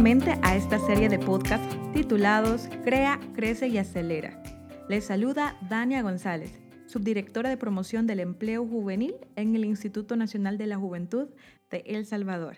[0.00, 4.42] A esta serie de podcasts titulados Crea, Crece y Acelera.
[4.88, 10.68] Les saluda Dania González, subdirectora de promoción del empleo juvenil en el Instituto Nacional de
[10.68, 11.28] la Juventud
[11.70, 12.56] de El Salvador.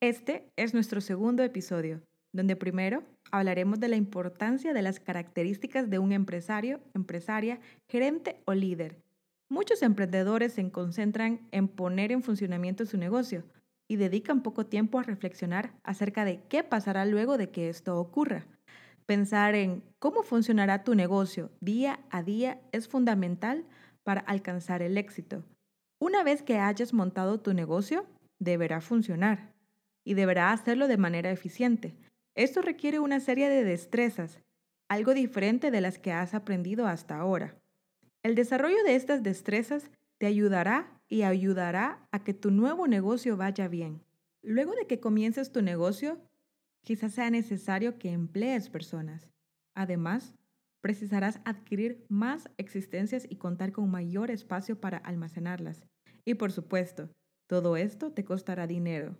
[0.00, 2.00] Este es nuestro segundo episodio,
[2.32, 7.58] donde primero hablaremos de la importancia de las características de un empresario, empresaria,
[7.88, 9.02] gerente o líder.
[9.50, 13.42] Muchos emprendedores se concentran en poner en funcionamiento su negocio
[13.88, 18.46] y dedican poco tiempo a reflexionar acerca de qué pasará luego de que esto ocurra.
[19.06, 23.64] Pensar en cómo funcionará tu negocio día a día es fundamental
[24.04, 25.42] para alcanzar el éxito.
[25.98, 28.06] Una vez que hayas montado tu negocio,
[28.38, 29.54] deberá funcionar
[30.04, 31.96] y deberá hacerlo de manera eficiente.
[32.34, 34.40] Esto requiere una serie de destrezas,
[34.88, 37.56] algo diferente de las que has aprendido hasta ahora.
[38.22, 43.68] El desarrollo de estas destrezas te ayudará y ayudará a que tu nuevo negocio vaya
[43.68, 44.02] bien.
[44.42, 46.20] Luego de que comiences tu negocio,
[46.82, 49.28] quizás sea necesario que emplees personas.
[49.74, 50.34] Además,
[50.80, 55.84] precisarás adquirir más existencias y contar con mayor espacio para almacenarlas.
[56.24, 57.10] Y por supuesto,
[57.46, 59.16] todo esto te costará dinero.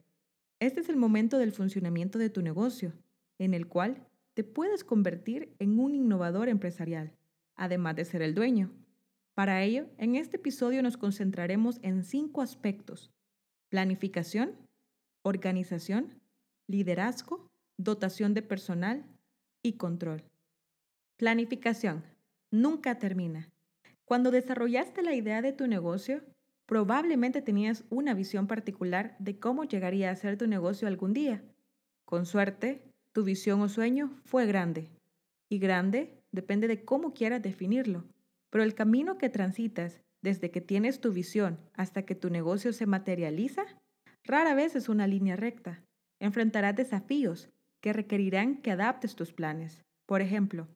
[0.61, 2.92] Este es el momento del funcionamiento de tu negocio
[3.39, 7.12] en el cual te puedes convertir en un innovador empresarial,
[7.55, 8.72] además de ser el dueño.
[9.39, 13.12] Para ello, en este episodio nos concentraremos en cinco aspectos.
[13.69, 14.56] Planificación,
[15.22, 16.20] organización,
[16.67, 19.05] liderazgo, dotación de personal
[19.62, 20.25] y control.
[21.19, 22.03] Planificación.
[22.50, 23.48] Nunca termina.
[24.05, 26.25] Cuando desarrollaste la idea de tu negocio,
[26.66, 31.44] probablemente tenías una visión particular de cómo llegaría a ser tu negocio algún día.
[32.05, 34.91] Con suerte, tu visión o sueño fue grande.
[35.48, 38.03] Y grande depende de cómo quieras definirlo.
[38.50, 42.86] Pero el camino que transitas desde que tienes tu visión hasta que tu negocio se
[42.86, 43.64] materializa,
[44.25, 45.82] rara vez es una línea recta.
[46.20, 47.50] Enfrentarás desafíos
[47.81, 49.84] que requerirán que adaptes tus planes.
[50.06, 50.69] Por ejemplo,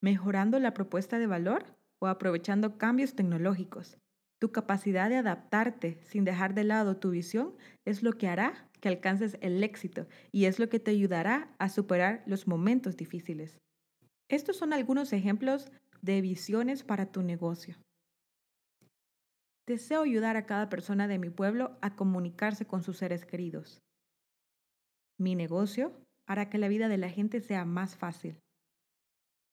[0.00, 1.64] mejorando la propuesta de valor
[2.00, 3.96] o aprovechando cambios tecnológicos.
[4.40, 8.88] Tu capacidad de adaptarte sin dejar de lado tu visión es lo que hará que
[8.88, 13.60] alcances el éxito y es lo que te ayudará a superar los momentos difíciles.
[14.28, 15.70] Estos son algunos ejemplos
[16.02, 17.76] de visiones para tu negocio.
[19.66, 23.80] Deseo ayudar a cada persona de mi pueblo a comunicarse con sus seres queridos.
[25.18, 25.92] Mi negocio
[26.26, 28.40] hará que la vida de la gente sea más fácil.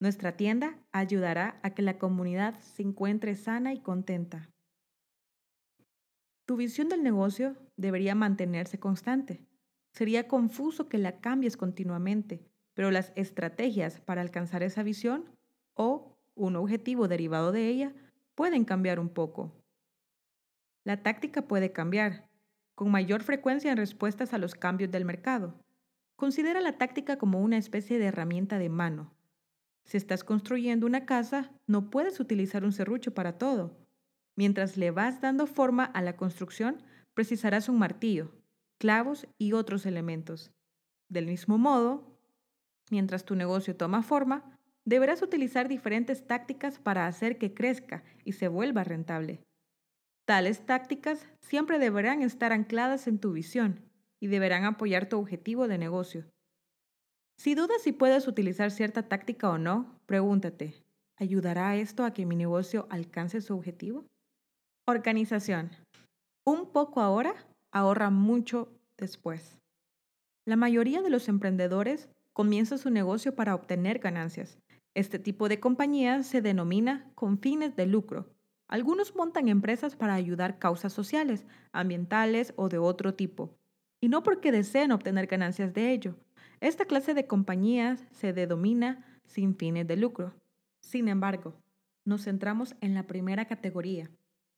[0.02, 4.50] Nuestra tienda ayudará a que la comunidad se encuentre sana y contenta.
[6.48, 9.46] Tu visión del negocio debería mantenerse constante.
[9.94, 12.44] Sería confuso que la cambies continuamente,
[12.74, 15.26] pero las estrategias para alcanzar esa visión
[15.76, 17.94] o un objetivo derivado de ella
[18.34, 19.54] pueden cambiar un poco.
[20.86, 22.30] La táctica puede cambiar,
[22.76, 25.54] con mayor frecuencia en respuestas a los cambios del mercado.
[26.16, 29.14] Considera la táctica como una especie de herramienta de mano.
[29.84, 33.78] Si estás construyendo una casa, no puedes utilizar un serrucho para todo.
[34.36, 36.82] Mientras le vas dando forma a la construcción,
[37.14, 38.32] precisarás un martillo,
[38.78, 40.52] clavos y otros elementos.
[41.10, 42.18] Del mismo modo,
[42.90, 48.47] mientras tu negocio toma forma, deberás utilizar diferentes tácticas para hacer que crezca y se
[48.47, 49.41] vuelva rentable.
[50.25, 53.81] Tales tácticas siempre deberán estar ancladas en tu visión
[54.19, 56.25] y deberán apoyar tu objetivo de negocio.
[57.38, 60.75] Si dudas si puedes utilizar cierta táctica o no, pregúntate,
[61.16, 64.06] ¿ayudará esto a que mi negocio alcance su objetivo?
[64.85, 65.72] Organización.
[66.46, 67.34] Un poco ahora
[67.72, 69.57] ahorra mucho después.
[70.46, 74.57] La mayoría de los emprendedores comienza su negocio para obtener ganancias.
[75.00, 78.36] Este tipo de compañía se denomina con fines de lucro.
[78.68, 83.58] Algunos montan empresas para ayudar causas sociales, ambientales o de otro tipo,
[84.02, 86.18] y no porque deseen obtener ganancias de ello.
[86.59, 90.34] Esta clase de compañías se denomina sin fines de lucro.
[90.82, 91.56] Sin embargo,
[92.03, 94.12] nos centramos en la primera categoría,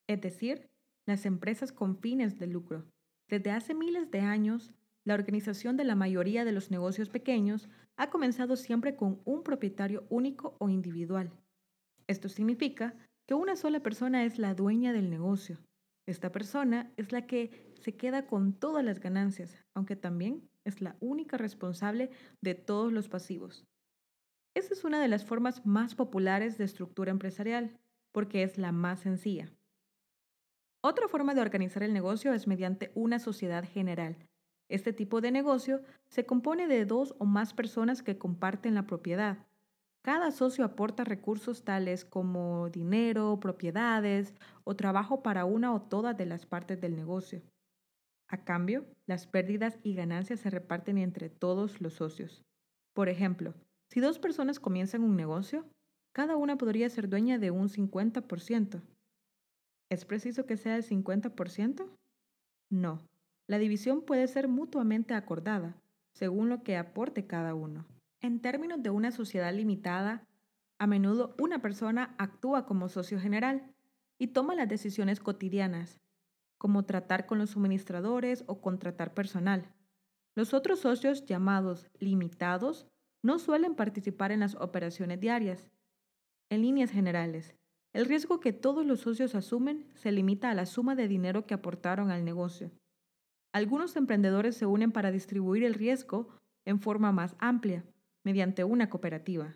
[0.08, 0.72] es decir,
[1.06, 2.88] las empresas con fines de lucro.
[3.30, 8.10] Desde hace miles de años, la organización de la mayoría de los negocios pequeños ha
[8.10, 11.32] comenzado siempre con un propietario único o individual.
[12.08, 12.96] Esto significa
[13.28, 15.60] que una sola persona es la dueña del negocio.
[16.06, 20.98] Esta persona es la que se queda con todas las ganancias, aunque también es la
[21.00, 22.10] única responsable
[22.42, 23.66] de todos los pasivos.
[24.54, 27.80] Esa es una de las formas más populares de estructura empresarial,
[28.12, 29.52] porque es la más sencilla.
[30.84, 34.28] Otra forma de organizar el negocio es mediante una sociedad general.
[34.72, 39.46] Este tipo de negocio se compone de dos o más personas que comparten la propiedad.
[40.02, 44.34] Cada socio aporta recursos tales como dinero, propiedades
[44.64, 47.42] o trabajo para una o todas de las partes del negocio.
[48.30, 52.46] A cambio, las pérdidas y ganancias se reparten entre todos los socios.
[52.94, 53.54] Por ejemplo,
[53.90, 55.66] si dos personas comienzan un negocio,
[56.14, 58.82] cada una podría ser dueña de un 50%.
[59.90, 61.90] ¿Es preciso que sea el 50%?
[62.70, 63.11] No.
[63.52, 65.76] La división puede ser mutuamente acordada,
[66.14, 67.86] según lo que aporte cada uno.
[68.22, 70.26] En términos de una sociedad limitada,
[70.80, 73.76] a menudo una persona actúa como socio general
[74.18, 76.00] y toma las decisiones cotidianas,
[76.58, 79.66] como tratar con los suministradores o contratar personal.
[80.34, 82.88] Los otros socios llamados limitados
[83.22, 85.70] no suelen participar en las operaciones diarias.
[86.50, 87.54] En líneas generales,
[87.92, 91.54] el riesgo que todos los socios asumen se limita a la suma de dinero que
[91.54, 92.72] aportaron al negocio.
[93.54, 96.30] Algunos emprendedores se unen para distribuir el riesgo
[96.66, 97.84] en forma más amplia,
[98.24, 99.56] mediante una cooperativa.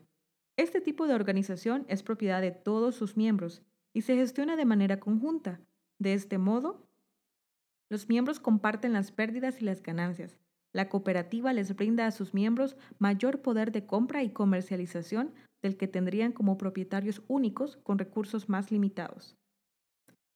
[0.58, 3.62] Este tipo de organización es propiedad de todos sus miembros
[3.94, 5.62] y se gestiona de manera conjunta.
[6.00, 6.88] De este modo,
[7.90, 10.40] los miembros comparten las pérdidas y las ganancias.
[10.74, 15.88] La cooperativa les brinda a sus miembros mayor poder de compra y comercialización del que
[15.88, 19.38] tendrían como propietarios únicos con recursos más limitados.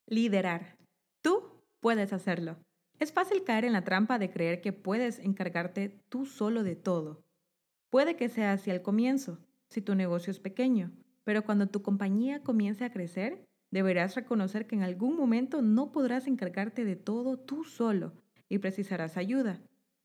[0.07, 0.77] Liderar.
[1.21, 1.43] Tú
[1.81, 2.57] puedes hacerlo.
[2.99, 7.23] Es fácil caer en la trampa de creer que puedes encargarte tú solo de todo.
[7.89, 10.91] Puede que sea así al comienzo, si tu negocio es pequeño,
[11.23, 16.27] pero cuando tu compañía comience a crecer, deberás reconocer que en algún momento no podrás
[16.27, 18.13] encargarte de todo tú solo
[18.49, 19.61] y precisarás ayuda.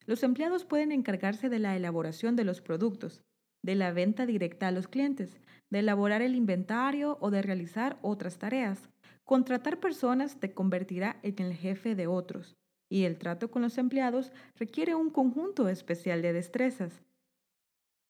[0.06, 3.24] Los empleados pueden encargarse de la elaboración de los productos,
[3.62, 8.38] de la venta directa a los clientes, de elaborar el inventario o de realizar otras
[8.38, 8.88] tareas.
[9.24, 12.58] Contratar personas te convertirá en el jefe de otros,
[12.88, 17.02] y el trato con los empleados requiere un conjunto especial de destrezas.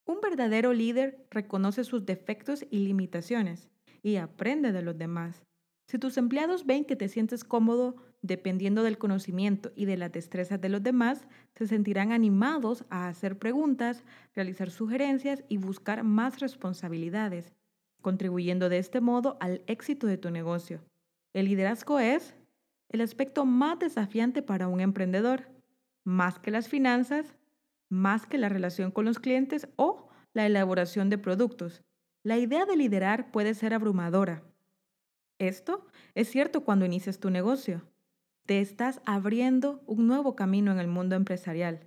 [0.06, 3.70] Un verdadero líder reconoce sus defectos y limitaciones
[4.02, 5.44] y aprende de los demás.
[5.86, 10.58] Si tus empleados ven que te sientes cómodo dependiendo del conocimiento y de las destrezas
[10.60, 14.02] de los demás, se sentirán animados a hacer preguntas,
[14.34, 17.52] realizar sugerencias y buscar más responsabilidades,
[18.00, 20.80] contribuyendo de este modo al éxito de tu negocio.
[21.34, 22.34] El liderazgo es
[22.88, 25.48] el aspecto más desafiante para un emprendedor,
[26.04, 27.34] más que las finanzas,
[27.88, 31.82] más que la relación con los clientes o la elaboración de productos.
[32.22, 34.42] La idea de liderar puede ser abrumadora.
[35.38, 37.82] Esto es cierto cuando inicias tu negocio
[38.46, 41.80] te estás abriendo un nuevo camino en el mundo empresarial.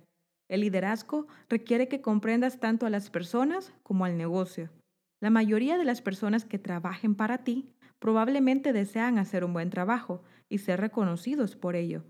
[0.48, 4.70] El liderazgo requiere que comprendas tanto a las personas como al negocio.
[5.20, 10.22] La mayoría de las personas que trabajen para ti probablemente desean hacer un buen trabajo
[10.48, 12.04] y ser reconocidos por ello.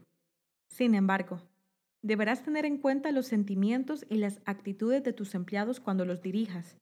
[0.69, 1.43] Sin embargo,
[2.03, 6.77] deberás tener en cuenta los sentimientos y las actitudes de tus empleados cuando los dirijas.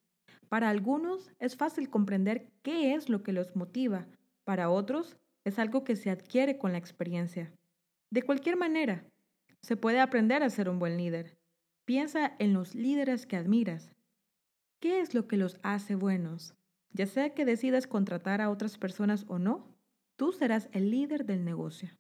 [0.48, 4.06] Para algunos es fácil comprender qué es lo que los motiva,
[4.44, 7.52] para otros es algo que se adquiere con la experiencia.
[8.10, 9.04] De cualquier manera,
[9.62, 11.36] se puede aprender a ser un buen líder.
[11.84, 13.92] Piensa en los líderes que admiras.
[14.80, 16.54] ¿Qué es lo que los hace buenos?
[16.92, 19.75] Ya sea que decidas contratar a otras personas o no,
[20.16, 21.90] tú serás el líder del negocio.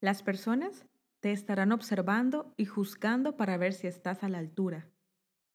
[0.00, 0.86] Las personas
[1.20, 4.88] te estarán observando y juzgando para ver si estás a la altura.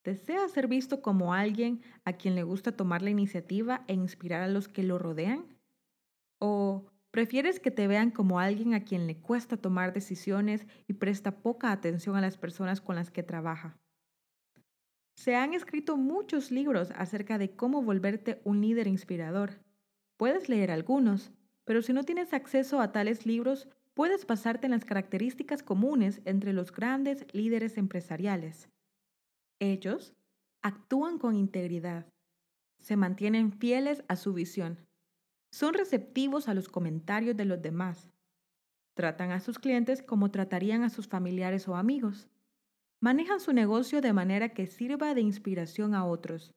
[0.03, 4.49] ¿Deseas ser visto como alguien a quien le gusta tomar la iniciativa e inspirar a
[4.49, 5.57] los que lo rodean?
[6.39, 11.41] ¿O prefieres que te vean como alguien a quien le cuesta tomar decisiones y presta
[11.41, 13.79] poca atención a las personas con las que trabaja?
[15.15, 19.63] Se han escrito muchos libros acerca de cómo volverte un líder inspirador.
[20.17, 21.31] Puedes leer algunos,
[21.65, 26.53] pero si no tienes acceso a tales libros, puedes basarte en las características comunes entre
[26.53, 28.69] los grandes líderes empresariales.
[29.59, 30.13] Ellos
[30.61, 32.07] actúan con integridad,
[32.79, 34.77] se mantienen fieles a su visión,
[35.53, 38.09] son receptivos a los comentarios de los demás.
[38.95, 42.27] Tratan a sus clientes como tratarían a sus familiares o amigos.
[42.99, 46.55] Manejan su negocio de manera que sirva de inspiración a otros.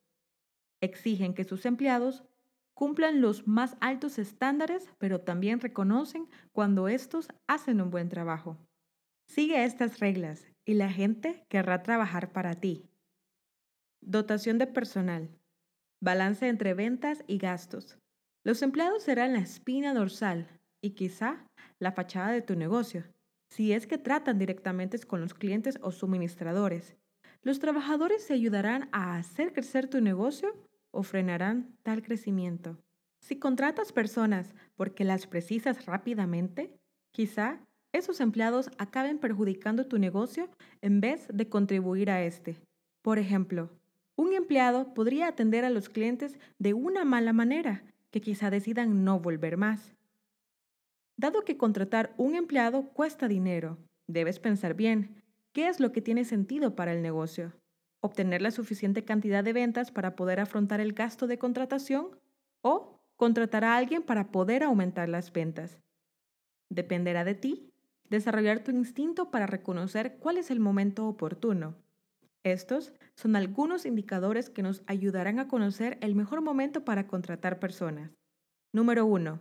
[0.80, 2.25] Exigen que sus empleados
[2.76, 8.59] cumplan los más altos estándares, pero también reconocen cuando estos hacen un buen trabajo.
[9.28, 12.90] Sigue estas reglas y la gente querrá trabajar para ti.
[14.02, 15.30] Dotación de personal.
[16.02, 17.99] Balance entre ventas y gastos.
[18.45, 20.47] Los empleados serán la espina dorsal
[20.83, 21.47] y quizá
[21.78, 23.04] la fachada de tu negocio,
[23.49, 26.95] si es que tratan directamente con los clientes o suministradores.
[27.42, 30.52] Los trabajadores se ayudarán a hacer crecer tu negocio
[30.96, 32.78] o frenarán tal crecimiento.
[33.20, 36.76] Si contratas personas porque las precisas rápidamente,
[37.12, 37.60] quizá
[37.92, 40.50] esos empleados acaben perjudicando tu negocio
[40.82, 42.56] en vez de contribuir a este.
[43.02, 43.70] Por ejemplo,
[44.16, 49.20] un empleado podría atender a los clientes de una mala manera que quizá decidan no
[49.20, 49.94] volver más.
[51.16, 55.22] Dado que contratar un empleado cuesta dinero, debes pensar bien,
[55.52, 57.52] ¿qué es lo que tiene sentido para el negocio?
[58.06, 62.16] ¿Obtener la suficiente cantidad de ventas para poder afrontar el gasto de contratación?
[62.62, 65.80] ¿O contratar a alguien para poder aumentar las ventas?
[66.70, 67.72] Dependerá de ti
[68.08, 71.75] desarrollar tu instinto para reconocer cuál es el momento oportuno.
[72.44, 78.12] Estos son algunos indicadores que nos ayudarán a conocer el mejor momento para contratar personas.
[78.72, 79.40] Número 1.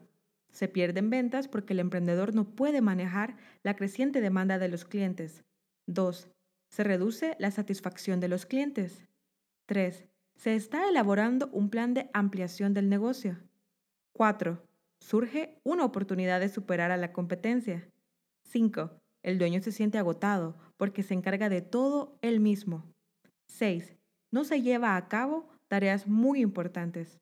[0.51, 5.43] Se pierden ventas porque el emprendedor no puede manejar la creciente demanda de los clientes.
[5.85, 6.34] 2.
[6.69, 9.07] Se reduce la satisfacción de los clientes.
[9.67, 10.07] 3.
[10.35, 13.37] Se está elaborando un plan de ampliación del negocio.
[14.13, 14.65] 4.
[14.99, 17.89] Surge una oportunidad de superar a la competencia.
[18.43, 18.99] 5.
[19.23, 22.91] El dueño se siente agotado porque se encarga de todo él mismo.
[23.47, 23.95] 6.
[24.31, 27.19] No se lleva a cabo tareas muy importantes.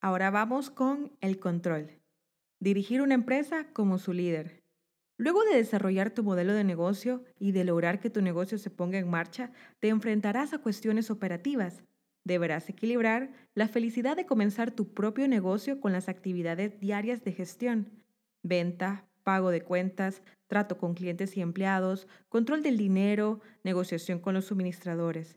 [0.00, 2.00] Ahora vamos con el control.
[2.60, 4.57] Dirigir una empresa como su líder.
[5.18, 8.98] Luego de desarrollar tu modelo de negocio y de lograr que tu negocio se ponga
[8.98, 11.82] en marcha, te enfrentarás a cuestiones operativas.
[12.24, 17.90] Deberás equilibrar la felicidad de comenzar tu propio negocio con las actividades diarias de gestión,
[18.42, 24.46] venta, pago de cuentas, trato con clientes y empleados, control del dinero, negociación con los
[24.46, 25.36] suministradores.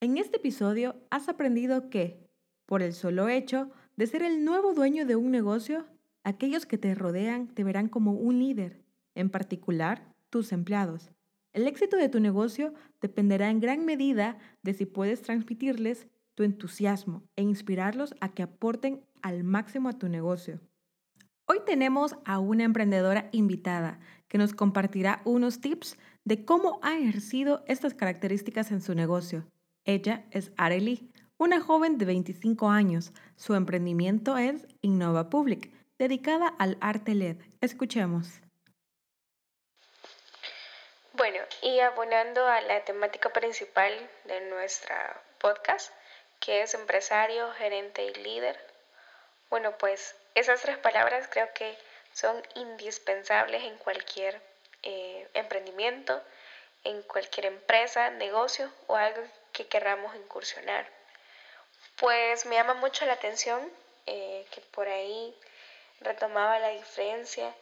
[0.00, 2.30] En este episodio has aprendido que,
[2.66, 5.86] por el solo hecho de ser el nuevo dueño de un negocio,
[6.28, 8.82] Aquellos que te rodean te verán como un líder,
[9.18, 11.10] en particular tus empleados.
[11.52, 17.24] El éxito de tu negocio dependerá en gran medida de si puedes transmitirles tu entusiasmo
[17.34, 20.60] e inspirarlos a que aporten al máximo a tu negocio.
[21.46, 23.98] Hoy tenemos a una emprendedora invitada
[24.28, 29.46] que nos compartirá unos tips de cómo ha ejercido estas características en su negocio.
[29.84, 33.12] Ella es Arely, una joven de 25 años.
[33.36, 37.38] Su emprendimiento es Innova Public, dedicada al arte LED.
[37.60, 38.42] Escuchemos.
[41.18, 45.92] Bueno, y abonando a la temática principal de nuestra podcast,
[46.38, 48.56] que es empresario, gerente y líder,
[49.50, 51.76] bueno, pues esas tres palabras creo que
[52.12, 54.40] son indispensables en cualquier
[54.84, 56.22] eh, emprendimiento,
[56.84, 59.20] en cualquier empresa, negocio o algo
[59.52, 60.86] que queramos incursionar.
[61.96, 63.68] Pues me llama mucho la atención
[64.06, 65.36] eh, que por ahí
[66.00, 67.52] retomaba la diferencia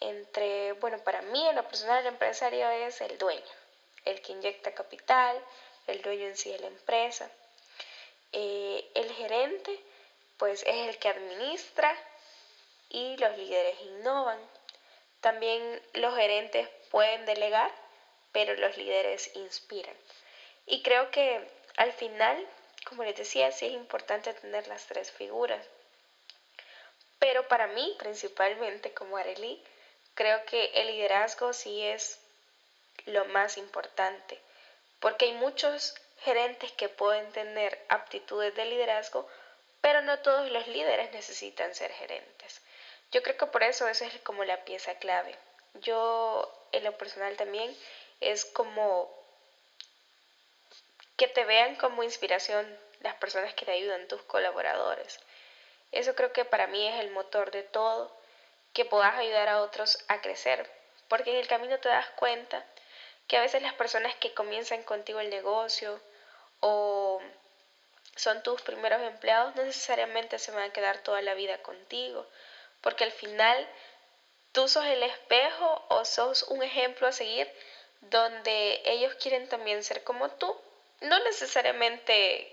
[0.00, 3.42] entre, bueno, para mí en lo personal el empresario es el dueño,
[4.04, 5.42] el que inyecta capital,
[5.86, 7.30] el dueño en sí de la empresa.
[8.32, 9.78] Eh, el gerente,
[10.38, 11.96] pues es el que administra
[12.88, 14.38] y los líderes innovan.
[15.20, 17.70] También los gerentes pueden delegar,
[18.32, 19.96] pero los líderes inspiran.
[20.66, 21.46] Y creo que
[21.76, 22.46] al final,
[22.86, 25.66] como les decía, sí es importante tener las tres figuras.
[27.18, 29.62] Pero para mí, principalmente como Arely,
[30.14, 32.18] creo que el liderazgo sí es
[33.06, 34.40] lo más importante,
[35.00, 39.28] porque hay muchos gerentes que pueden tener aptitudes de liderazgo,
[39.80, 42.60] pero no todos los líderes necesitan ser gerentes.
[43.12, 45.36] Yo creo que por eso esa es como la pieza clave.
[45.74, 47.76] Yo en lo personal también
[48.20, 49.12] es como
[51.16, 52.66] que te vean como inspiración
[53.00, 55.20] las personas que te ayudan, tus colaboradores.
[55.92, 58.10] Eso creo que para mí es el motor de todo,
[58.74, 60.68] que puedas ayudar a otros a crecer,
[61.08, 62.64] porque en el camino te das cuenta
[63.28, 66.00] que a veces las personas que comienzan contigo el negocio
[66.60, 67.22] o
[68.16, 72.26] son tus primeros empleados no necesariamente se van a quedar toda la vida contigo,
[72.80, 73.66] porque al final
[74.52, 77.50] tú sos el espejo o sos un ejemplo a seguir
[78.00, 80.54] donde ellos quieren también ser como tú,
[81.00, 82.50] no necesariamente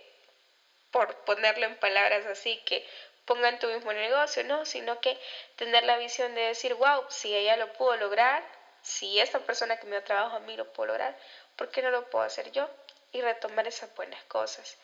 [0.91, 2.87] por ponerlo en palabras así que
[3.25, 5.17] pongan tu mismo negocio, no, sino que
[5.55, 8.43] tener la visión de decir, wow, si ella lo pudo lograr,
[8.81, 11.15] si esta persona que me da trabajo a mí lo pudo lograr,
[11.55, 12.69] ¿por qué no lo puedo hacer yo?
[13.11, 14.77] Y retomar esas buenas cosas.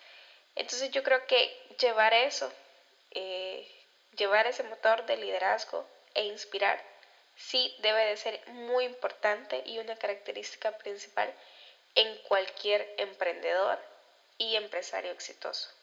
[0.55, 2.51] Entonces yo creo que llevar eso,
[3.11, 3.67] eh,
[4.15, 6.83] llevar ese motor de liderazgo e inspirar,
[7.35, 11.33] sí debe de ser muy importante y una característica principal
[11.95, 13.79] en cualquier emprendedor
[14.37, 15.76] y empresario exitoso.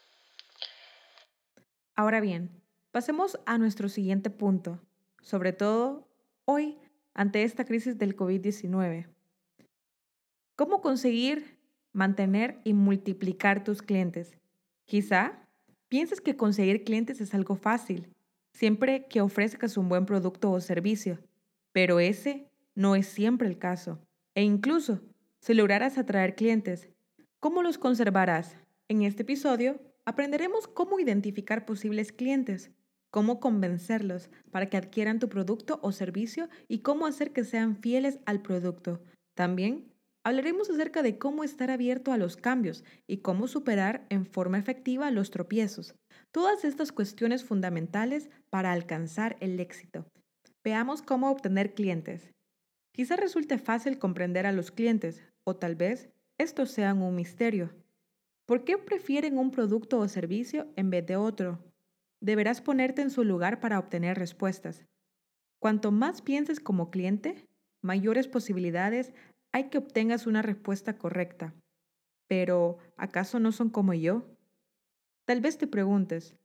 [1.96, 2.50] Ahora bien,
[2.90, 4.80] pasemos a nuestro siguiente punto,
[5.22, 6.08] sobre todo
[6.44, 6.76] hoy
[7.14, 9.06] ante esta crisis del COVID-19.
[10.56, 11.56] ¿Cómo conseguir,
[11.92, 14.36] mantener y multiplicar tus clientes?
[14.86, 15.46] Quizá
[15.88, 18.12] pienses que conseguir clientes es algo fácil,
[18.52, 21.20] siempre que ofrezcas un buen producto o servicio,
[21.70, 24.00] pero ese no es siempre el caso.
[24.34, 25.00] E incluso,
[25.38, 26.88] si lograras atraer clientes,
[27.38, 28.56] ¿cómo los conservarás?
[28.88, 32.70] En este episodio Aprenderemos cómo identificar posibles clientes,
[33.10, 38.18] cómo convencerlos para que adquieran tu producto o servicio y cómo hacer que sean fieles
[38.26, 39.00] al producto.
[39.34, 39.92] También
[40.24, 45.10] hablaremos acerca de cómo estar abierto a los cambios y cómo superar en forma efectiva
[45.10, 45.94] los tropiezos.
[46.32, 50.06] Todas estas cuestiones fundamentales para alcanzar el éxito.
[50.64, 52.32] Veamos cómo obtener clientes.
[52.92, 56.08] Quizá resulte fácil comprender a los clientes, o tal vez
[56.38, 57.70] estos sean un misterio.
[58.46, 61.64] ¿Por qué prefieren un producto o servicio en vez de otro?
[62.20, 64.84] Deberás ponerte en su lugar para obtener respuestas.
[65.58, 67.48] Cuanto más pienses como cliente,
[67.80, 69.14] mayores posibilidades
[69.52, 71.54] hay que obtengas una respuesta correcta.
[72.28, 74.36] Pero, ¿acaso no son como yo?
[75.24, 76.36] Tal vez te preguntes,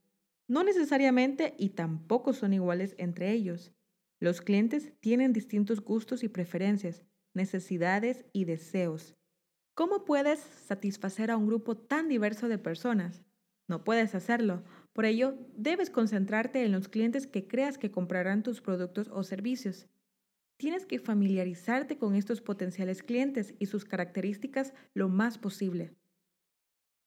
[0.47, 3.73] no necesariamente y tampoco son iguales entre ellos.
[4.21, 7.03] Los clientes tienen distintos gustos y preferencias,
[7.33, 9.18] necesidades y deseos.
[9.79, 13.23] ¿Cómo puedes satisfacer a un grupo tan diverso de personas?
[13.69, 14.61] No puedes hacerlo.
[14.91, 19.87] Por ello, debes concentrarte en los clientes que creas que comprarán tus productos o servicios.
[20.57, 25.95] Tienes que familiarizarte con estos potenciales clientes y sus características lo más posible.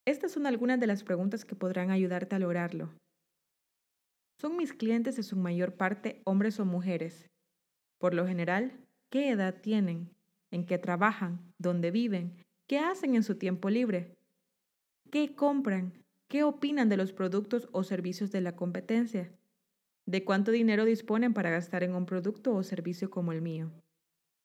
[0.07, 2.89] Estas son algunas de las preguntas que podrán ayudarte a lograrlo.
[4.41, 7.29] ¿Son mis clientes en su mayor parte hombres o mujeres?
[7.99, 8.73] Por lo general,
[9.11, 10.09] ¿qué edad tienen?
[10.51, 11.53] ¿En qué trabajan?
[11.59, 12.43] ¿Dónde viven?
[12.73, 14.17] ¿Qué hacen en su tiempo libre?
[15.11, 15.93] ¿Qué compran?
[16.27, 19.31] ¿Qué opinan de los productos o servicios de la competencia?
[20.07, 23.71] ¿De cuánto dinero disponen para gastar en un producto o servicio como el mío?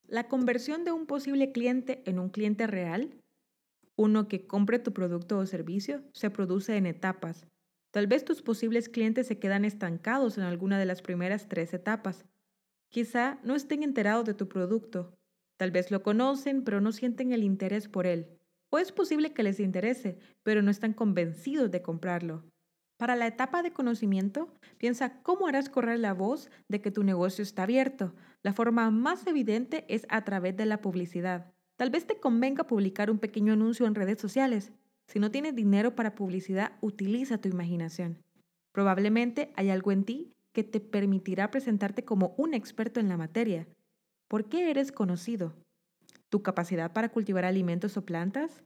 [0.07, 3.15] La conversión de un posible cliente en un cliente real,
[3.95, 7.47] uno que compre tu producto o servicio, se produce en etapas
[7.91, 12.25] Tal vez tus posibles clientes se quedan estancados en alguna de las primeras tres etapas.
[12.89, 15.16] Quizá no estén enterados de tu producto.
[15.57, 18.29] Tal vez lo conocen, pero no sienten el interés por él.
[18.69, 22.45] O es posible que les interese, pero no están convencidos de comprarlo.
[22.97, 27.43] Para la etapa de conocimiento, piensa cómo harás correr la voz de que tu negocio
[27.43, 28.15] está abierto.
[28.41, 31.53] La forma más evidente es a través de la publicidad.
[31.75, 34.71] Tal vez te convenga publicar un pequeño anuncio en redes sociales.
[35.05, 38.23] Si no tienes dinero para publicidad, utiliza tu imaginación.
[38.71, 43.67] Probablemente hay algo en ti que te permitirá presentarte como un experto en la materia.
[44.27, 45.53] ¿Por qué eres conocido?
[46.29, 48.61] ¿Tu capacidad para cultivar alimentos o plantas?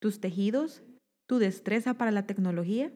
[0.00, 0.82] ¿Tus tejidos?
[1.26, 2.92] ¿Tu destreza para la tecnología?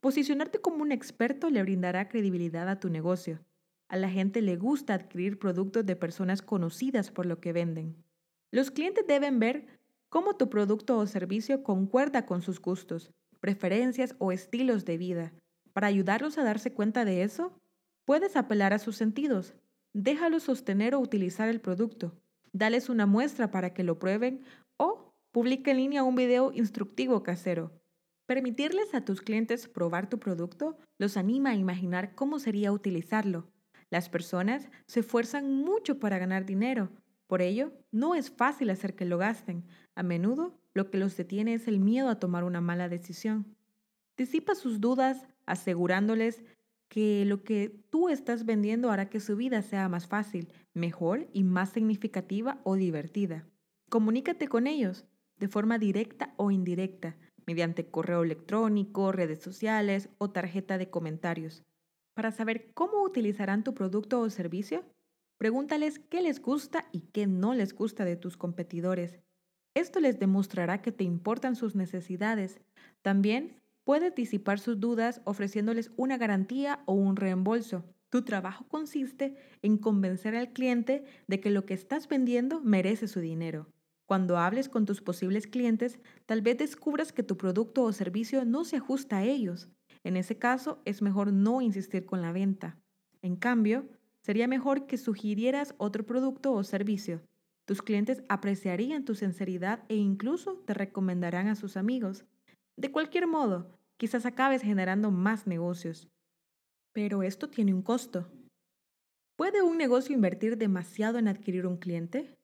[0.00, 3.40] Posicionarte como un experto le brindará credibilidad a tu negocio.
[3.88, 7.96] A la gente le gusta adquirir productos de personas conocidas por lo que venden.
[8.50, 9.66] Los clientes deben ver
[10.10, 15.32] cómo tu producto o servicio concuerda con sus gustos, preferencias o estilos de vida.
[15.72, 17.58] Para ayudarlos a darse cuenta de eso,
[18.04, 19.54] puedes apelar a sus sentidos.
[19.98, 22.12] Déjalos sostener o utilizar el producto.
[22.52, 24.42] Dales una muestra para que lo prueben
[24.76, 27.72] o publica en línea un video instructivo casero.
[28.26, 33.50] Permitirles a tus clientes probar tu producto los anima a imaginar cómo sería utilizarlo.
[33.88, 36.90] Las personas se esfuerzan mucho para ganar dinero,
[37.26, 39.64] por ello, no es fácil hacer que lo gasten.
[39.94, 43.56] A menudo, lo que los detiene es el miedo a tomar una mala decisión.
[44.18, 46.44] Disipa sus dudas asegurándoles
[46.88, 51.44] que lo que tú estás vendiendo hará que su vida sea más fácil, mejor y
[51.44, 53.46] más significativa o divertida.
[53.90, 55.06] Comunícate con ellos
[55.38, 61.62] de forma directa o indirecta, mediante correo electrónico, redes sociales o tarjeta de comentarios.
[62.14, 64.84] Para saber cómo utilizarán tu producto o servicio,
[65.38, 69.20] Pregúntales qué les gusta y qué no les gusta de tus competidores.
[69.74, 72.58] Esto les demostrará que te importan sus necesidades.
[73.02, 77.86] También puedes disipar sus dudas ofreciéndoles una garantía o un reembolso.
[78.10, 83.20] Tu trabajo consiste en convencer al cliente de que lo que estás vendiendo merece su
[83.20, 83.68] dinero.
[84.04, 88.64] Cuando hables con tus posibles clientes, tal vez descubras que tu producto o servicio no
[88.64, 89.70] se ajusta a ellos.
[90.04, 92.76] En ese caso, es mejor no insistir con la venta.
[93.22, 93.88] En cambio,
[94.26, 97.22] Sería mejor que sugirieras otro producto o servicio.
[97.64, 102.24] Tus clientes apreciarían tu sinceridad e incluso te recomendarán a sus amigos.
[102.76, 106.08] De cualquier modo, quizás acabes generando más negocios.
[106.92, 108.30] Pero esto tiene un costo.
[109.36, 112.34] ¿Puede un negocio invertir demasiado en adquirir un cliente?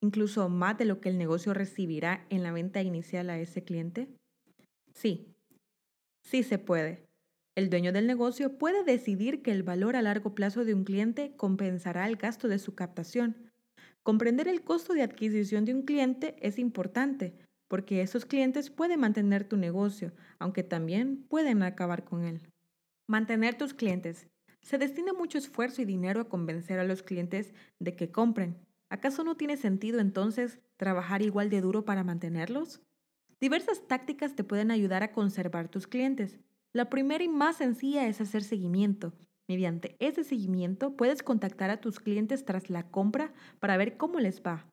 [0.00, 4.08] ¿Incluso más de lo que el negocio recibirá en la venta inicial a ese cliente?
[4.94, 5.34] Sí,
[6.22, 7.06] sí se puede.
[7.54, 11.34] El dueño del negocio puede decidir que el valor a largo plazo de un cliente
[11.36, 13.50] compensará el gasto de su captación.
[14.04, 17.34] Comprender el costo de adquisición de un cliente es importante
[17.68, 22.40] porque esos clientes pueden mantener tu negocio, aunque también pueden acabar con él.
[23.06, 24.26] Mantener tus clientes.
[24.62, 28.58] Se destina mucho esfuerzo y dinero a convencer a los clientes de que compren.
[28.90, 32.80] ¿Acaso no tiene sentido entonces trabajar igual de duro para mantenerlos?
[33.40, 36.40] Diversas tácticas te pueden ayudar a conservar tus clientes.
[36.72, 39.12] La primera y más sencilla es hacer seguimiento.
[39.46, 44.42] Mediante ese seguimiento puedes contactar a tus clientes tras la compra para ver cómo les
[44.42, 44.66] va.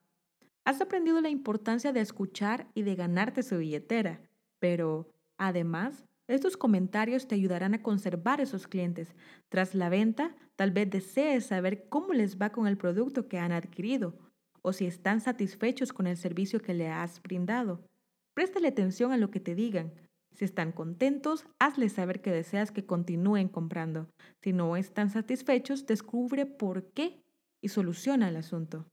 [0.65, 4.19] Has aprendido la importancia de escuchar y de ganarte su billetera,
[4.57, 9.15] pero además, estos comentarios te ayudarán a conservar esos clientes.
[9.49, 13.51] Tras la venta, tal vez desees saber cómo les va con el producto que han
[13.51, 14.17] adquirido
[14.63, 17.87] o si están satisfechos con el servicio que le has brindado.
[18.33, 19.93] Préstale atención a lo que te digan.
[20.31, 24.09] Si están contentos, hazles saber que deseas que continúen comprando.
[24.41, 27.21] Si no están satisfechos, descubre por qué
[27.61, 28.87] y soluciona el asunto.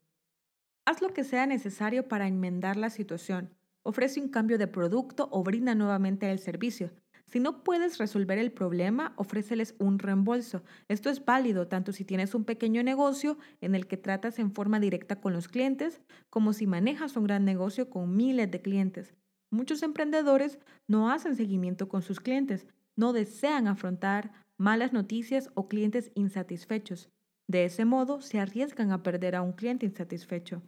[0.85, 3.51] Haz lo que sea necesario para enmendar la situación.
[3.85, 6.91] Ofrece un cambio de producto o brinda nuevamente el servicio.
[7.27, 10.65] Si no puedes resolver el problema, ofréceles un reembolso.
[10.89, 14.81] Esto es válido tanto si tienes un pequeño negocio en el que tratas en forma
[14.81, 19.15] directa con los clientes, como si manejas un gran negocio con miles de clientes.
[19.51, 22.67] Muchos emprendedores no hacen seguimiento con sus clientes,
[22.97, 27.09] no desean afrontar malas noticias o clientes insatisfechos.
[27.49, 30.63] De ese modo, se arriesgan a perder a un cliente insatisfecho.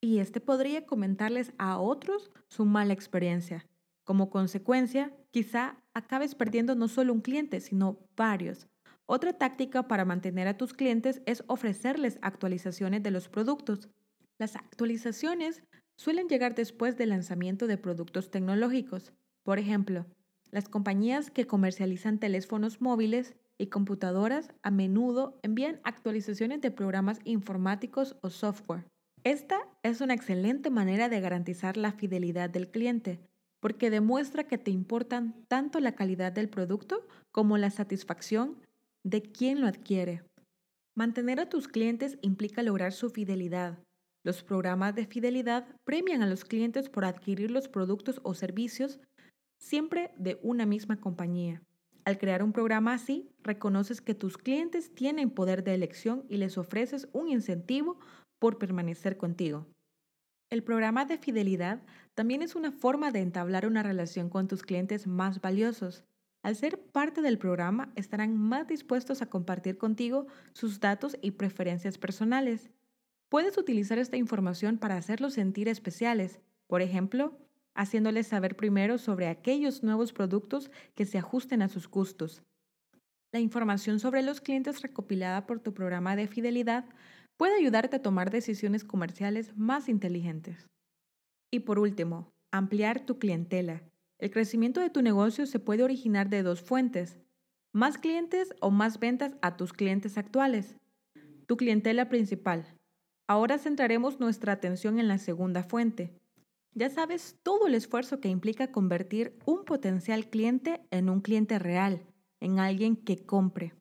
[0.00, 3.66] Y este podría comentarles a otros su mala experiencia.
[4.04, 8.66] Como consecuencia, quizá acabes perdiendo no solo un cliente, sino varios.
[9.06, 13.88] Otra táctica para mantener a tus clientes es ofrecerles actualizaciones de los productos.
[14.38, 15.62] Las actualizaciones
[15.96, 19.12] suelen llegar después del lanzamiento de productos tecnológicos.
[19.42, 20.06] Por ejemplo,
[20.50, 28.16] las compañías que comercializan teléfonos móviles y computadoras a menudo envían actualizaciones de programas informáticos
[28.22, 28.86] o software.
[29.24, 33.20] Esta es una excelente manera de garantizar la fidelidad del cliente,
[33.60, 38.56] porque demuestra que te importan tanto la calidad del producto como la satisfacción
[39.04, 40.22] de quien lo adquiere.
[40.94, 43.78] Mantener a tus clientes implica lograr su fidelidad.
[44.24, 49.00] Los programas de fidelidad premian a los clientes por adquirir los productos o servicios
[49.58, 51.62] siempre de una misma compañía.
[52.08, 56.56] Al crear un programa así, reconoces que tus clientes tienen poder de elección y les
[56.56, 57.98] ofreces un incentivo
[58.38, 59.66] por permanecer contigo.
[60.48, 61.82] El programa de fidelidad
[62.14, 66.02] también es una forma de entablar una relación con tus clientes más valiosos.
[66.42, 71.98] Al ser parte del programa, estarán más dispuestos a compartir contigo sus datos y preferencias
[71.98, 72.70] personales.
[73.28, 76.40] Puedes utilizar esta información para hacerlos sentir especiales.
[76.68, 77.36] Por ejemplo,
[77.78, 82.42] haciéndoles saber primero sobre aquellos nuevos productos que se ajusten a sus gustos.
[83.32, 86.86] La información sobre los clientes recopilada por tu programa de fidelidad
[87.36, 90.66] puede ayudarte a tomar decisiones comerciales más inteligentes.
[91.52, 93.84] Y por último, ampliar tu clientela.
[94.18, 97.20] El crecimiento de tu negocio se puede originar de dos fuentes,
[97.72, 100.74] más clientes o más ventas a tus clientes actuales.
[101.46, 102.74] Tu clientela principal.
[103.28, 106.18] Ahora centraremos nuestra atención en la segunda fuente,
[106.74, 112.06] ya sabes todo el esfuerzo que implica convertir un potencial cliente en un cliente real,
[112.40, 113.74] en alguien que compre.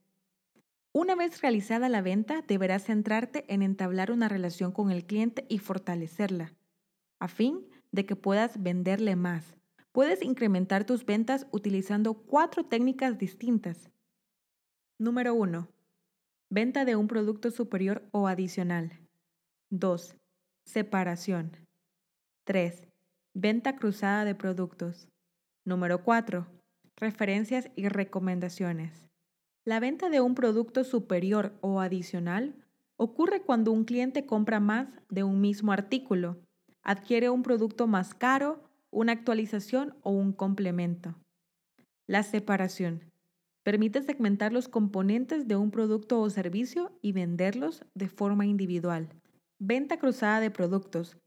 [0.93, 5.59] Una vez realizada la venta, deberás centrarte en entablar una relación con el cliente y
[5.59, 6.55] fortalecerla,
[7.19, 9.57] a fin de que puedas venderle más.
[9.91, 13.91] Puedes incrementar tus ventas utilizando cuatro técnicas distintas.
[14.99, 15.67] Número 1.
[16.49, 18.99] Venta de un producto superior o adicional.
[19.69, 20.15] 2.
[20.65, 21.66] Separación.
[22.47, 22.87] 3.
[23.33, 25.09] Venta cruzada de productos.
[25.65, 26.47] Número 4.
[26.95, 29.09] Referencias y recomendaciones.
[29.65, 32.55] La venta de un producto superior o adicional
[32.95, 36.37] ocurre cuando un cliente compra más de un mismo artículo,
[36.83, 41.15] adquiere un producto más caro, una actualización o un complemento.
[42.07, 43.11] La separación.
[43.63, 49.09] Permite segmentar los componentes de un producto o servicio y venderlos de forma individual.
[49.59, 51.17] Venta cruzada de productos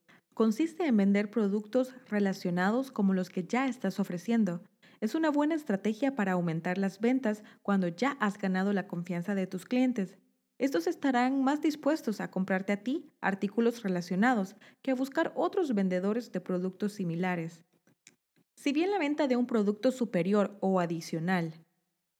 [0.40, 4.62] consiste en vender productos relacionados como los que ya estás ofreciendo.
[5.02, 9.46] Es una buena estrategia para aumentar las ventas cuando ya has ganado la confianza de
[9.46, 10.16] tus clientes.
[10.56, 16.32] Estos estarán más dispuestos a comprarte a ti artículos relacionados que a buscar otros vendedores
[16.32, 17.62] de productos similares.
[18.56, 21.52] Si bien la venta de un producto superior o adicional,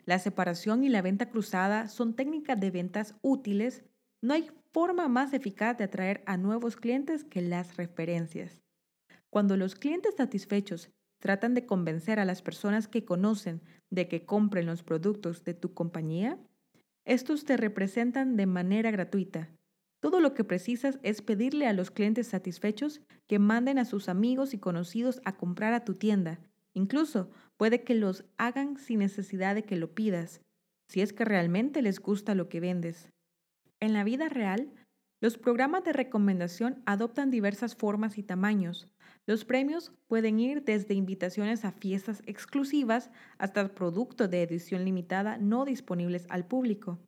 [0.05, 3.83] la separación y la venta cruzada son técnicas de ventas útiles,
[4.21, 8.63] no hay forma más eficaz de atraer a nuevos clientes que las referencias.
[9.29, 14.67] Cuando los clientes satisfechos tratan de convencer a las personas que conocen de que compren
[14.67, 16.39] los productos de tu compañía,
[17.05, 19.51] estos te representan de manera gratuita.
[20.01, 24.55] Todo lo que precisas es pedirle a los clientes satisfechos que manden a sus amigos
[24.55, 26.41] y conocidos a comprar a tu tienda.
[26.73, 30.41] Incluso puede que los hagan sin necesidad de que lo pidas,
[30.89, 33.11] si es que realmente les gusta lo que vendes.
[33.81, 34.73] En la vida real,
[35.23, 38.89] los programas de recomendación adoptan diversas formas y tamaños.
[39.27, 45.65] Los premios pueden ir desde invitaciones a fiestas exclusivas hasta productos de edición limitada no
[45.65, 46.99] disponibles al público.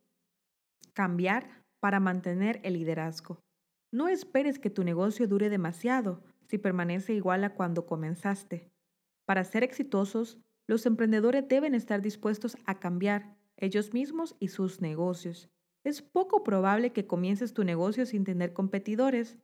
[0.93, 3.39] Cambiar para mantener el liderazgo.
[3.91, 8.71] No esperes que tu negocio dure demasiado si permanece igual a cuando comenzaste.
[9.25, 15.52] Para ser exitosos, los emprendedores deben estar dispuestos a cambiar ellos mismos y sus negocios.
[15.83, 19.37] Es poco probable que comiences tu negocio sin tener competidores.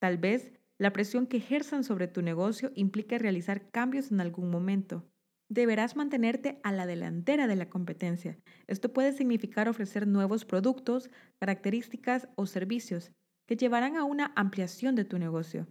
[0.00, 5.06] Tal vez la presión que ejerzan sobre tu negocio implique realizar cambios en algún momento.
[5.48, 8.38] Deberás mantenerte a la delantera de la competencia.
[8.66, 13.12] Esto puede significar ofrecer nuevos productos, características o servicios
[13.46, 15.66] que llevarán a una ampliación de tu negocio.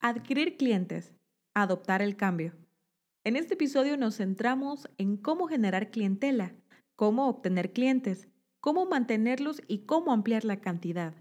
[0.00, 1.14] Adquirir clientes.
[1.54, 2.54] Adoptar el cambio.
[3.24, 6.54] En este episodio nos centramos en cómo generar clientela,
[6.96, 8.28] cómo obtener clientes,
[8.60, 11.14] cómo mantenerlos y cómo ampliar la cantidad.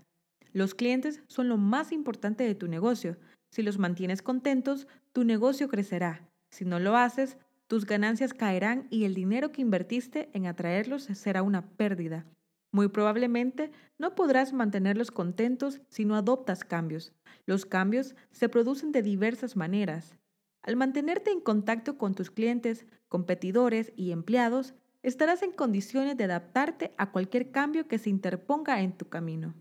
[0.54, 3.18] Los clientes son lo más importante de tu negocio.
[3.50, 6.28] Si los mantienes contentos, tu negocio crecerá.
[6.50, 11.44] Si no lo haces, tus ganancias caerán y el dinero que invertiste en atraerlos será
[11.44, 12.26] una pérdida.
[12.72, 17.14] Muy probablemente no podrás mantenerlos contentos si no adoptas cambios.
[17.46, 20.18] Los cambios se producen de diversas maneras.
[20.62, 26.94] Al mantenerte en contacto con tus clientes, competidores y empleados, estarás en condiciones de adaptarte
[26.98, 29.54] a cualquier cambio que se interponga en tu camino.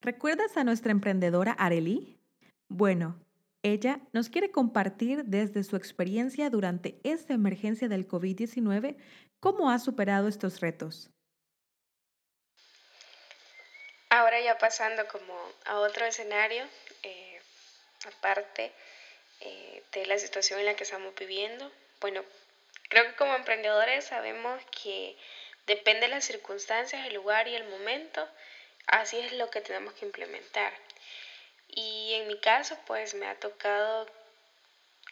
[0.00, 2.18] ¿Recuerdas a nuestra emprendedora Arely?
[2.68, 3.18] Bueno,
[3.62, 8.96] ella nos quiere compartir desde su experiencia durante esta emergencia del COVID-19
[9.40, 11.10] cómo ha superado estos retos.
[14.08, 15.34] Ahora ya pasando como
[15.64, 16.64] a otro escenario,
[17.02, 17.40] eh,
[18.06, 18.72] aparte
[19.40, 22.22] eh, de la situación en la que estamos viviendo, bueno,
[22.88, 25.16] creo que como emprendedores sabemos que
[25.66, 28.28] depende de las circunstancias, el lugar y el momento,
[28.86, 30.72] así es lo que tenemos que implementar.
[31.68, 34.06] Y en mi caso, pues me ha tocado,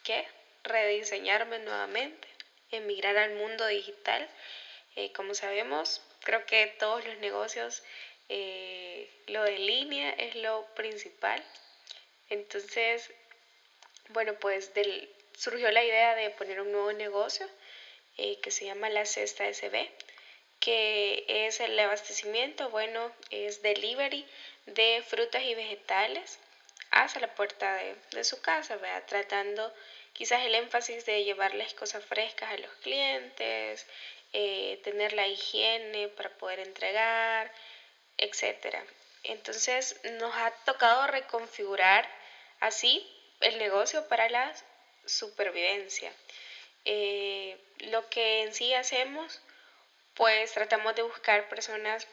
[0.04, 0.26] ¿qué?
[0.62, 2.28] Rediseñarme nuevamente,
[2.70, 4.28] emigrar al mundo digital.
[4.96, 7.82] Eh, como sabemos, creo que todos los negocios,
[8.28, 11.44] eh, lo de línea es lo principal.
[12.30, 13.12] Entonces,
[14.10, 17.48] bueno, pues del, surgió la idea de poner un nuevo negocio
[18.16, 19.88] eh, que se llama La Cesta SB
[20.64, 24.26] que es el abastecimiento, bueno, es delivery
[24.64, 26.38] de frutas y vegetales
[26.90, 27.74] hasta la puerta
[28.12, 29.04] de, su casa, ¿verdad?
[29.06, 29.74] tratando
[30.14, 33.86] quizás el énfasis de llevarles cosas frescas a los clientes,
[34.32, 37.52] eh, tener la higiene para poder entregar,
[38.16, 38.78] etc.
[39.24, 42.08] Entonces nos ha tocado reconfigurar
[42.60, 43.06] así
[43.40, 44.50] el negocio para la
[45.04, 46.10] supervivencia.
[46.84, 49.40] Eh, lo que en sí hacemos
[50.14, 52.06] pues tratamos de buscar personas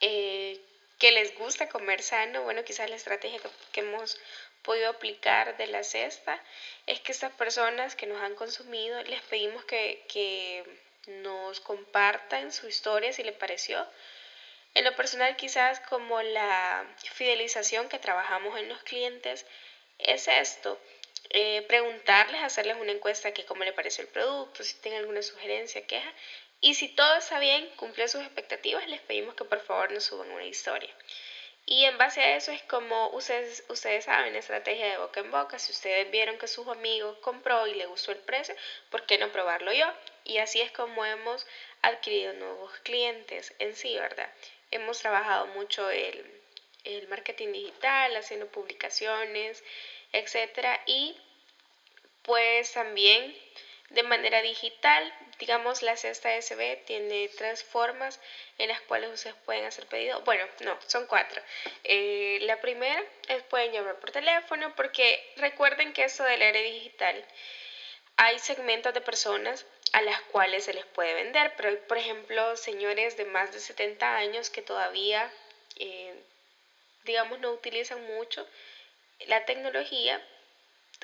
[0.00, 0.60] eh,
[0.98, 2.42] que les gusta comer sano.
[2.42, 3.40] Bueno, quizás la estrategia
[3.72, 4.20] que, hemos
[4.62, 6.40] podido aplicar de la cesta
[6.86, 10.64] es que estas personas que nos han consumido les pedimos que, que
[11.06, 13.84] nos compartan su historia si les pareció.
[14.74, 19.44] En lo personal quizás como la fidelización que trabajamos en los clientes
[19.98, 20.80] es esto,
[21.32, 25.80] eh, preguntarles, hacerles una encuesta que cómo le pareció el producto, si tienen alguna sugerencia,
[25.86, 26.12] queja,
[26.60, 30.30] y si todo está bien, cumplió sus expectativas, les pedimos que por favor nos suban
[30.30, 30.94] una historia.
[31.64, 35.58] Y en base a eso es como ustedes, ustedes saben, estrategia de boca en boca.
[35.58, 38.54] Si ustedes vieron que su amigo compró y le gustó el precio,
[38.90, 39.86] ¿por qué no probarlo yo?
[40.24, 41.46] Y así es como hemos
[41.80, 44.30] adquirido nuevos clientes en sí, ¿verdad?
[44.70, 46.24] Hemos trabajado mucho el,
[46.84, 49.62] el marketing digital, haciendo publicaciones,
[50.12, 50.80] etcétera.
[50.86, 51.16] Y
[52.22, 53.34] pues también
[53.92, 55.12] de manera digital.
[55.38, 58.20] Digamos, la cesta SB tiene tres formas
[58.58, 60.20] en las cuales ustedes pueden hacer pedido.
[60.22, 61.42] Bueno, no, son cuatro.
[61.84, 67.24] Eh, la primera es pueden llamar por teléfono porque recuerden que esto del aire digital
[68.16, 72.56] hay segmentos de personas a las cuales se les puede vender, pero hay, por ejemplo,
[72.56, 75.30] señores de más de 70 años que todavía,
[75.76, 76.14] eh,
[77.04, 78.46] digamos, no utilizan mucho
[79.26, 80.20] la tecnología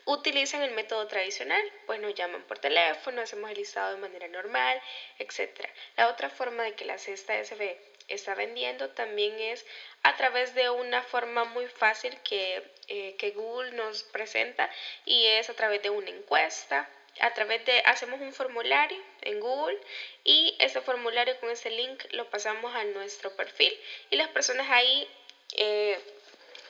[0.05, 4.81] utilizan el método tradicional, pues nos llaman por teléfono, hacemos el listado de manera normal,
[5.19, 5.69] etc.
[5.97, 7.77] La otra forma de que la cesta SB
[8.09, 9.67] está vendiendo también es
[10.03, 14.71] a través de una forma muy fácil que, eh, que Google nos presenta
[15.05, 16.89] y es a través de una encuesta
[17.21, 19.79] a través de hacemos un formulario en Google
[20.25, 23.73] y ese formulario con ese link lo pasamos a nuestro perfil
[24.11, 25.09] y las personas ahí
[25.57, 25.99] eh,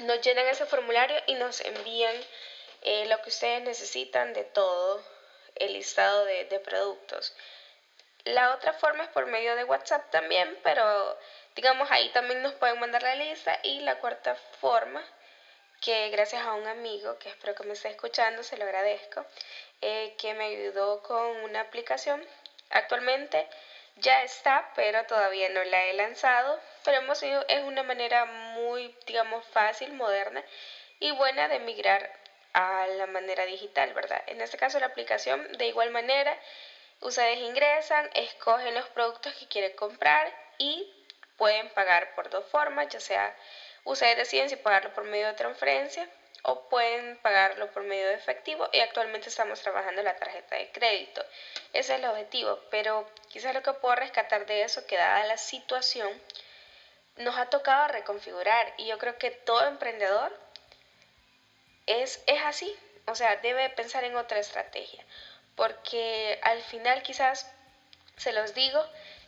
[0.01, 2.15] nos llenan ese formulario y nos envían
[2.83, 5.03] eh, lo que ustedes necesitan de todo
[5.57, 7.35] el listado de, de productos.
[8.25, 11.19] La otra forma es por medio de WhatsApp también, pero
[11.57, 13.59] digamos ahí también nos pueden mandar la lista.
[13.63, 15.03] Y la cuarta forma,
[15.81, 19.25] que gracias a un amigo, que espero que me esté escuchando, se lo agradezco,
[19.81, 22.25] eh, que me ayudó con una aplicación.
[22.71, 23.49] Actualmente
[24.01, 26.61] ya está, pero todavía no la he lanzado.
[26.85, 30.45] Pero hemos sido, es una manera muy, digamos, fácil, moderna
[31.01, 32.11] y buena de migrar
[32.53, 34.23] a la manera digital, ¿verdad?
[34.27, 36.37] En este caso la aplicación de igual manera,
[37.01, 40.93] ustedes ingresan, escogen los productos que quieren comprar y
[41.37, 43.37] pueden pagar por dos formas, ya sea
[43.85, 46.09] ustedes deciden si pagarlo por medio de transferencia
[46.43, 51.25] o pueden pagarlo por medio de efectivo y actualmente estamos trabajando la tarjeta de crédito.
[51.73, 55.39] Ese es el objetivo, pero quizás lo que puedo rescatar de eso, que dada la
[55.39, 56.11] situación,
[57.17, 60.33] nos ha tocado reconfigurar y yo creo que todo emprendedor
[61.87, 62.75] es, es así,
[63.07, 65.05] o sea, debe pensar en otra estrategia,
[65.57, 67.51] porque al final quizás,
[68.17, 68.85] se los digo,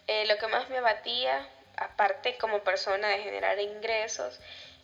[0.06, 4.38] eh, lo que más me abatía, aparte como persona de generar ingresos,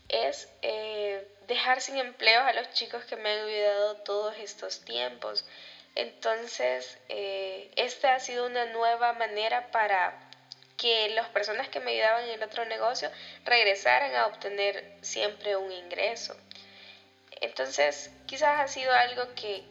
[0.09, 5.45] es eh, dejar sin empleo a los chicos que me han ayudado todos estos tiempos.
[5.95, 10.12] Entonces, eh, esta ha sido una nueva manera para
[10.77, 13.11] que las personas que me ayudaban en el otro negocio
[13.45, 16.37] regresaran a obtener siempre un ingreso.
[17.40, 19.62] Entonces, quizás ha sido algo que,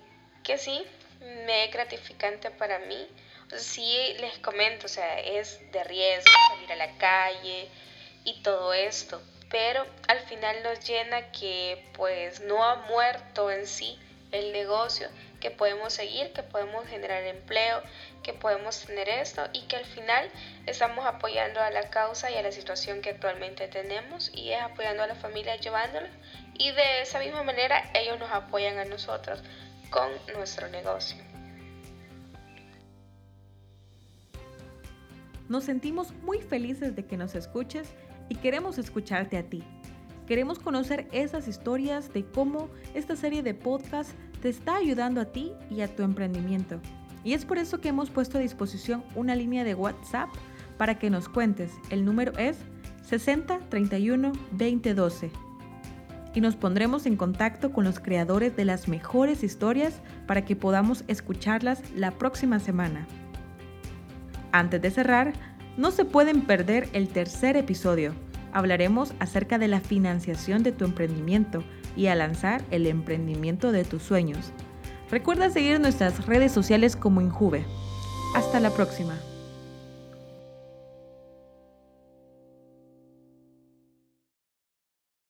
[0.43, 0.83] que sí
[1.19, 3.07] me es gratificante para mí.
[3.57, 7.67] sí les comento, o sea, es de riesgo salir a la calle
[8.23, 9.21] y todo esto,
[9.55, 13.97] pero al final nos llena que pues no ha muerto en sí
[14.33, 15.07] el negocio,
[15.39, 17.81] que podemos seguir, que podemos generar empleo,
[18.21, 20.29] que podemos tener esto y que al final
[20.65, 25.03] estamos apoyando a la causa y a la situación que actualmente tenemos y es apoyando
[25.03, 26.09] a la familia llevándola
[26.55, 29.41] y de esa misma manera ellos nos apoyan a nosotros
[29.89, 31.23] con nuestro negocio.
[35.47, 37.87] Nos sentimos muy felices de que nos escuches
[38.29, 39.63] y queremos escucharte a ti.
[40.27, 45.51] Queremos conocer esas historias de cómo esta serie de podcasts te está ayudando a ti
[45.69, 46.79] y a tu emprendimiento.
[47.23, 50.29] Y es por eso que hemos puesto a disposición una línea de WhatsApp
[50.77, 51.71] para que nos cuentes.
[51.89, 52.57] El número es
[53.03, 55.31] 60 31 20 12.
[56.33, 61.03] Y nos pondremos en contacto con los creadores de las mejores historias para que podamos
[61.07, 63.07] escucharlas la próxima semana.
[64.51, 65.33] Antes de cerrar,
[65.77, 68.13] no se pueden perder el tercer episodio.
[68.53, 71.63] Hablaremos acerca de la financiación de tu emprendimiento
[71.95, 74.51] y a lanzar el emprendimiento de tus sueños.
[75.11, 77.65] Recuerda seguir nuestras redes sociales como Injuve.
[78.35, 79.15] Hasta la próxima.